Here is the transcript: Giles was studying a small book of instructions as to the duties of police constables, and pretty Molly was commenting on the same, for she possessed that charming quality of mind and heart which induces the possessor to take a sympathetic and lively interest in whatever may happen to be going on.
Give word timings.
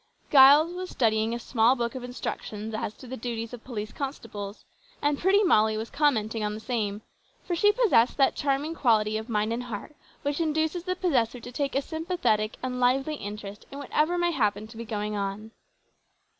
Giles 0.31 0.73
was 0.73 0.89
studying 0.89 1.35
a 1.35 1.37
small 1.37 1.75
book 1.75 1.93
of 1.93 2.03
instructions 2.03 2.73
as 2.73 2.95
to 2.95 3.05
the 3.05 3.15
duties 3.17 3.53
of 3.53 3.63
police 3.63 3.93
constables, 3.93 4.65
and 4.99 5.19
pretty 5.19 5.43
Molly 5.43 5.77
was 5.77 5.91
commenting 5.91 6.43
on 6.43 6.55
the 6.55 6.59
same, 6.59 7.03
for 7.43 7.55
she 7.55 7.71
possessed 7.71 8.17
that 8.17 8.33
charming 8.35 8.73
quality 8.73 9.15
of 9.17 9.29
mind 9.29 9.53
and 9.53 9.65
heart 9.65 9.95
which 10.23 10.39
induces 10.41 10.85
the 10.85 10.95
possessor 10.95 11.39
to 11.39 11.51
take 11.51 11.75
a 11.75 11.83
sympathetic 11.83 12.57
and 12.63 12.79
lively 12.79 13.13
interest 13.17 13.67
in 13.71 13.77
whatever 13.77 14.17
may 14.17 14.31
happen 14.31 14.65
to 14.69 14.75
be 14.75 14.85
going 14.85 15.15
on. 15.15 15.51